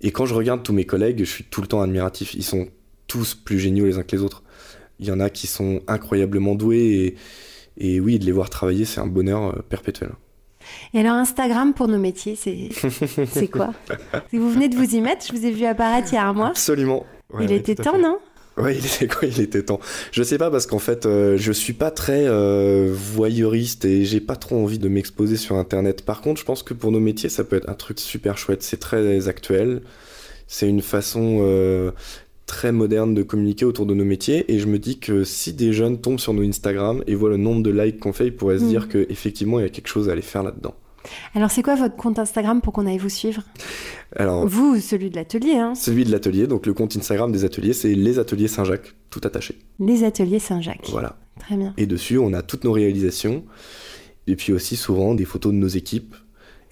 [0.00, 2.34] Et quand je regarde tous mes collègues, je suis tout le temps admiratif.
[2.34, 2.68] Ils sont
[3.06, 4.42] tous plus géniaux les uns que les autres.
[5.00, 7.16] Il y en a qui sont incroyablement doués
[7.78, 10.10] et, oui, de les voir travailler, c'est un bonheur euh, perpétuel.
[10.92, 13.72] Et alors Instagram pour nos métiers, c'est quoi?
[14.32, 16.34] Vous venez de vous y mettre, je vous ai vu apparaître il y a un
[16.34, 16.48] mois.
[16.48, 17.06] Absolument.
[17.40, 18.18] il était temps, non?
[18.58, 19.26] Oui, il était quoi?
[19.26, 19.80] Il était temps.
[20.12, 24.20] Je sais pas parce qu'en fait, euh, je suis pas très euh, voyeuriste et j'ai
[24.20, 26.04] pas trop envie de m'exposer sur Internet.
[26.04, 28.62] Par contre, je pense que pour nos métiers, ça peut être un truc super chouette.
[28.62, 29.80] C'est très actuel.
[30.46, 31.92] C'est une façon
[32.50, 35.72] très moderne de communiquer autour de nos métiers et je me dis que si des
[35.72, 38.58] jeunes tombent sur nos Instagram et voient le nombre de likes qu'on fait, ils pourraient
[38.58, 38.88] se dire mm.
[38.88, 40.74] qu'effectivement il y a quelque chose à aller faire là-dedans.
[41.36, 43.44] Alors c'est quoi votre compte Instagram pour qu'on aille vous suivre?
[44.16, 47.72] Alors vous, celui de l'atelier, hein Celui de l'atelier, donc le compte Instagram des ateliers,
[47.72, 49.56] c'est les ateliers Saint-Jacques, tout attaché.
[49.78, 50.88] Les ateliers Saint-Jacques.
[50.90, 51.20] Voilà.
[51.38, 51.72] Très bien.
[51.76, 53.44] Et dessus, on a toutes nos réalisations
[54.26, 56.16] et puis aussi souvent des photos de nos équipes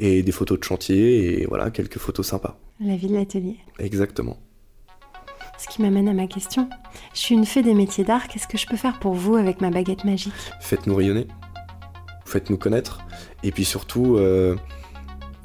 [0.00, 2.58] et des photos de chantier et voilà quelques photos sympas.
[2.80, 3.58] La vie de l'atelier.
[3.78, 4.38] Exactement.
[5.58, 6.68] Ce qui m'amène à ma question.
[7.12, 9.60] Je suis une fée des métiers d'art, qu'est-ce que je peux faire pour vous avec
[9.60, 10.32] ma baguette magique?
[10.60, 11.26] Faites-nous rayonner,
[12.24, 13.00] faites-nous connaître,
[13.42, 14.54] et puis surtout, euh,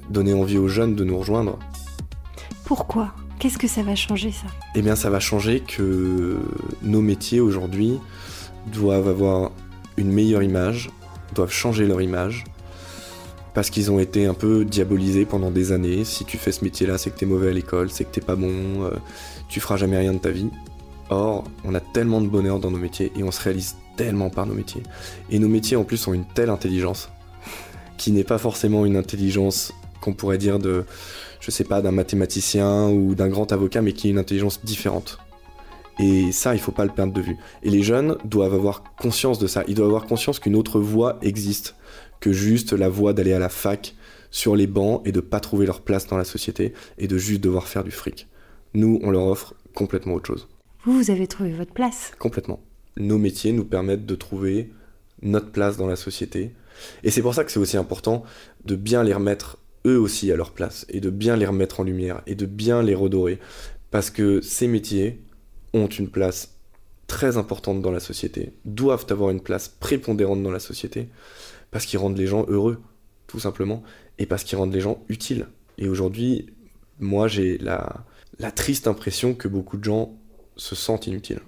[0.09, 1.57] donnez envie aux jeunes de nous rejoindre.
[2.65, 3.13] Pourquoi?
[3.39, 4.45] Qu'est-ce que ça va changer ça?
[4.75, 6.37] Eh bien ça va changer que
[6.83, 7.99] nos métiers aujourd'hui
[8.67, 9.51] doivent avoir
[9.97, 10.91] une meilleure image,
[11.33, 12.43] doivent changer leur image,
[13.53, 16.05] parce qu'ils ont été un peu diabolisés pendant des années.
[16.05, 18.35] Si tu fais ce métier-là, c'est que t'es mauvais à l'école, c'est que t'es pas
[18.35, 18.91] bon, euh,
[19.53, 20.49] tu feras jamais rien de ta vie.
[21.11, 24.47] Or, on a tellement de bonheur dans nos métiers et on se réalise tellement par
[24.47, 24.81] nos métiers.
[25.29, 27.11] Et nos métiers en plus ont une telle intelligence
[27.97, 30.85] qui n'est pas forcément une intelligence qu'on pourrait dire de,
[31.39, 35.19] je sais pas, d'un mathématicien ou d'un grand avocat, mais qui est une intelligence différente.
[35.99, 37.37] Et ça, il faut pas le perdre de vue.
[37.61, 39.63] Et les jeunes doivent avoir conscience de ça.
[39.67, 41.75] Ils doivent avoir conscience qu'une autre voie existe
[42.21, 43.93] que juste la voie d'aller à la fac
[44.31, 47.41] sur les bancs et de pas trouver leur place dans la société et de juste
[47.41, 48.27] devoir faire du fric.
[48.73, 50.47] Nous, on leur offre complètement autre chose.
[50.85, 52.11] Vous, vous avez trouvé votre place.
[52.19, 52.61] Complètement.
[52.97, 54.71] Nos métiers nous permettent de trouver
[55.21, 56.51] notre place dans la société.
[57.03, 58.23] Et c'est pour ça que c'est aussi important
[58.65, 61.83] de bien les remettre eux aussi à leur place et de bien les remettre en
[61.83, 63.39] lumière et de bien les redorer.
[63.91, 65.21] Parce que ces métiers
[65.73, 66.55] ont une place
[67.07, 71.09] très importante dans la société, doivent avoir une place prépondérante dans la société,
[71.69, 72.81] parce qu'ils rendent les gens heureux,
[73.27, 73.83] tout simplement,
[74.17, 75.47] et parce qu'ils rendent les gens utiles.
[75.77, 76.47] Et aujourd'hui,
[76.99, 78.05] moi, j'ai la,
[78.39, 80.13] la triste impression que beaucoup de gens
[80.55, 81.41] se sentent inutiles.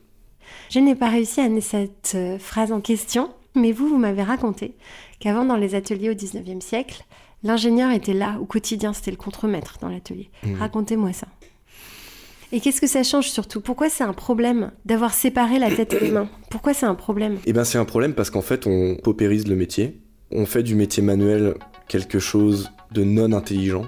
[0.70, 4.24] Je n'ai pas réussi à amener cette euh, phrase en question, mais vous, vous m'avez
[4.24, 4.76] raconté
[5.20, 7.04] qu'avant, dans les ateliers au 19e siècle,
[7.44, 10.30] l'ingénieur était là au quotidien, c'était le contremaître dans l'atelier.
[10.44, 10.56] Mmh.
[10.56, 11.28] Racontez-moi ça.
[12.52, 13.60] Et qu'est-ce que ça change surtout?
[13.60, 16.30] Pourquoi c'est un problème d'avoir séparé la tête et les mains?
[16.50, 17.38] Pourquoi c'est un problème?
[17.46, 20.00] Eh bien, c'est un problème parce qu'en fait, on paupérise le métier.
[20.32, 21.56] On fait du métier manuel
[21.88, 23.86] quelque chose de non intelligent,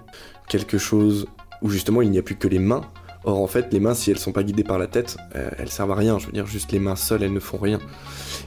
[0.50, 1.28] quelque chose
[1.62, 2.82] où justement il n'y a plus que les mains.
[3.24, 5.70] Or, en fait, les mains, si elles sont pas guidées par la tête, euh, elles
[5.70, 6.18] servent à rien.
[6.18, 7.80] Je veux dire, juste les mains seules, elles ne font rien.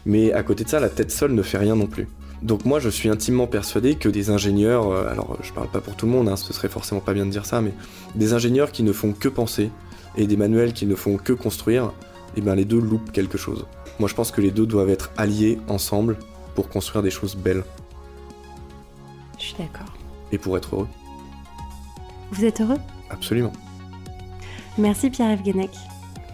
[0.06, 2.08] Mais à côté de ça, la tête seule ne fait rien non plus.
[2.42, 5.96] Donc moi, je suis intimement persuadé que des ingénieurs, euh, alors je parle pas pour
[5.96, 7.74] tout le monde, hein, ce serait forcément pas bien de dire ça, mais
[8.14, 9.70] des ingénieurs qui ne font que penser
[10.16, 11.92] et des manuels qui ne font que construire,
[12.36, 13.66] eh ben les deux loupent quelque chose.
[13.98, 16.16] Moi, je pense que les deux doivent être alliés ensemble
[16.54, 17.64] pour construire des choses belles
[19.38, 19.92] Je suis d'accord.
[20.32, 20.88] et pour être heureux.
[22.32, 22.78] Vous êtes heureux?
[23.10, 23.52] Absolument.
[24.78, 25.70] Merci Pierre-Yves Guenec.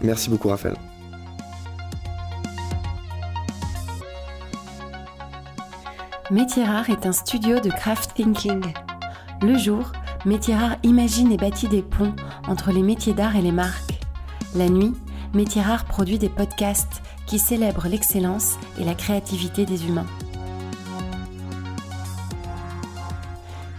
[0.01, 0.75] Merci beaucoup, Raphaël.
[6.29, 8.61] Métier Rare est un studio de craft thinking.
[9.41, 9.91] Le jour,
[10.25, 12.13] Métier Rare imagine et bâtit des ponts
[12.47, 13.93] entre les métiers d'art et les marques.
[14.53, 14.93] La nuit,
[15.33, 20.05] Métier Rare produit des podcasts qui célèbrent l'excellence et la créativité des humains.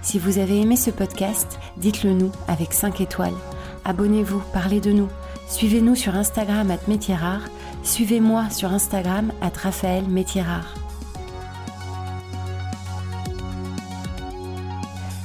[0.09, 3.37] Si vous avez aimé ce podcast, dites-le nous avec 5 étoiles.
[3.85, 5.09] Abonnez-vous, parlez de nous.
[5.49, 7.43] Suivez-nous sur Instagram at Métier Rare.
[7.83, 10.73] Suivez-moi sur Instagram at Raphaël Métier Rare.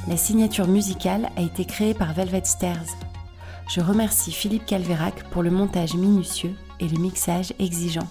[0.06, 2.84] La signature musicale a été créée par Velvet Stairs.
[3.70, 8.06] Je remercie Philippe Calvérac pour le montage minutieux et le mixage exigeant.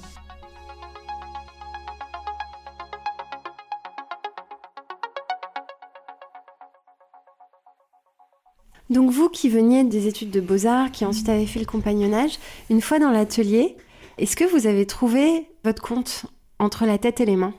[8.93, 12.37] Donc vous qui veniez des études de beaux-arts, qui ensuite avez fait le compagnonnage,
[12.69, 13.75] une fois dans l'atelier,
[14.19, 16.27] est-ce que vous avez trouvé votre compte
[16.59, 17.55] entre la tête et les mains?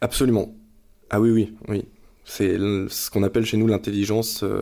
[0.00, 0.52] Absolument.
[1.08, 1.84] Ah oui, oui, oui.
[2.24, 4.60] C'est ce qu'on appelle chez nous l'intelligence, euh,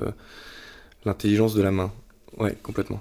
[1.06, 1.90] l'intelligence de la main.
[2.36, 3.00] Ouais, complètement.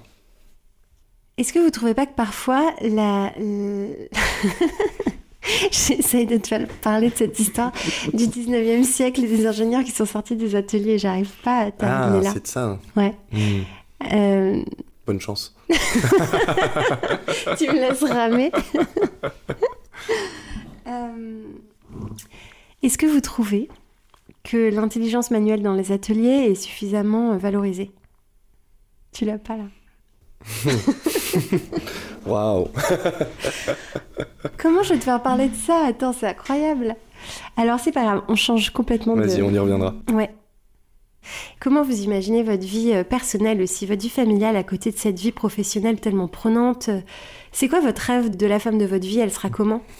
[1.36, 3.34] Est-ce que vous trouvez pas que parfois la...
[5.70, 7.72] J'essaye de te parler de cette histoire
[8.12, 10.98] du 19e siècle et des ingénieurs qui sont sortis des ateliers.
[10.98, 12.30] J'arrive pas à terminer Ah, là.
[12.34, 12.78] c'est de ça.
[12.96, 13.14] Ouais.
[13.32, 13.62] Hmm.
[14.12, 14.62] Euh,
[15.06, 15.54] Bonne chance.
[15.70, 15.76] tu
[17.68, 18.50] me laisses ramer.
[20.86, 21.42] Euh,
[22.82, 23.68] Est-ce que vous trouvez
[24.44, 27.90] que l'intelligence manuelle dans les ateliers est suffisamment valorisée?
[29.12, 29.64] Tu l'as pas là?
[32.26, 32.68] Waouh.
[34.58, 35.86] Comment je vais te faire parler de ça?
[35.86, 36.96] Attends, c'est incroyable.
[37.56, 39.22] Alors c'est pas grave, on change complètement de...
[39.22, 39.94] Vas-y, on y reviendra.
[40.12, 40.30] Ouais.
[41.60, 45.18] Comment vous imaginez votre vie euh, personnelle aussi, votre vie familiale à côté de cette
[45.18, 46.90] vie professionnelle tellement prenante
[47.52, 49.18] C'est quoi votre rêve de la femme de votre vie?
[49.18, 49.82] Elle sera comment?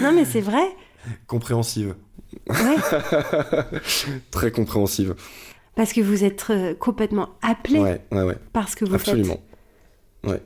[0.00, 0.62] Non mais c'est vrai.
[1.26, 1.94] Compréhensive.
[2.48, 2.76] Ouais.
[4.30, 5.14] Très compréhensive.
[5.78, 8.36] Parce que vous êtes euh, complètement appelé Ouais, ouais, ouais.
[8.52, 9.40] par ce que vous Absolument.
[10.24, 10.42] faites.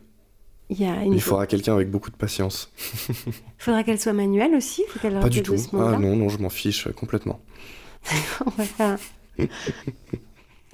[0.68, 1.14] Il y a une...
[1.14, 2.70] Il faudra quelqu'un avec beaucoup de patience.
[3.58, 4.84] faudra qu'elle soit manuelle aussi.
[4.90, 5.56] Faut Pas du tout.
[5.72, 7.40] Ah non, non, je m'en fiche euh, complètement.
[8.44, 8.98] On va faire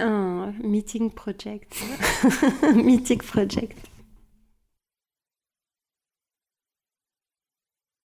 [0.00, 1.76] un meeting project.
[2.74, 3.78] meeting project.